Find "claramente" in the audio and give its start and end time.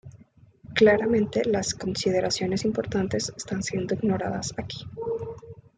0.73-1.43